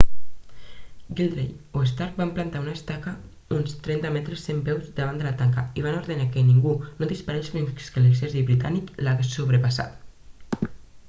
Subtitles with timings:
[1.17, 3.13] gridley o stark van plantar una estaca
[3.57, 7.53] uns 30 metres 100 peus davant la tanca i van ordenar que ningú no disparés
[7.59, 10.73] fins que l'exèrcit britànic l'hagués sobrepassat